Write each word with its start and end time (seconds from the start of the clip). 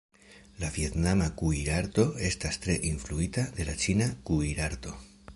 La 0.61 0.69
vjetnama 0.75 1.25
kuirarto 1.41 2.05
estas 2.29 2.57
tre 2.63 2.77
influita 2.91 3.43
de 3.59 3.67
la 3.69 3.75
ĉina 3.83 4.09
kuirarto. 4.31 4.95